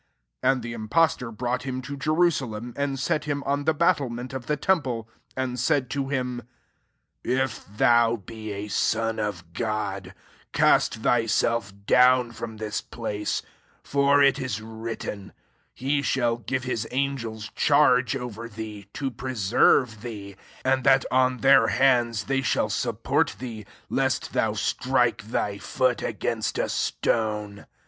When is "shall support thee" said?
22.41-23.67